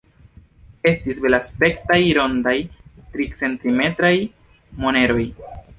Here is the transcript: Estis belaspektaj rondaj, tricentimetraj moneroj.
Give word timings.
Estis 0.91 1.19
belaspektaj 1.25 1.99
rondaj, 2.19 2.55
tricentimetraj 3.17 4.15
moneroj. 4.85 5.25